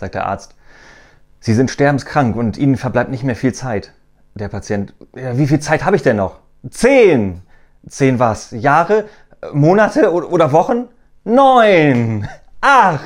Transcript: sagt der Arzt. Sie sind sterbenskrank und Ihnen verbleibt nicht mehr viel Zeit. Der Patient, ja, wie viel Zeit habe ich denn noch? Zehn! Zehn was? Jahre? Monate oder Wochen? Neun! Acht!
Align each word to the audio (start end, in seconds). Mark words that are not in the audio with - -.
sagt 0.00 0.14
der 0.14 0.26
Arzt. 0.26 0.56
Sie 1.38 1.54
sind 1.54 1.70
sterbenskrank 1.70 2.36
und 2.36 2.58
Ihnen 2.58 2.76
verbleibt 2.76 3.10
nicht 3.10 3.24
mehr 3.24 3.36
viel 3.36 3.54
Zeit. 3.54 3.92
Der 4.34 4.48
Patient, 4.48 4.94
ja, 5.14 5.38
wie 5.38 5.46
viel 5.46 5.60
Zeit 5.60 5.84
habe 5.84 5.96
ich 5.96 6.02
denn 6.02 6.16
noch? 6.16 6.40
Zehn! 6.68 7.42
Zehn 7.88 8.18
was? 8.18 8.50
Jahre? 8.50 9.06
Monate 9.52 10.12
oder 10.12 10.52
Wochen? 10.52 10.88
Neun! 11.24 12.28
Acht! 12.60 13.00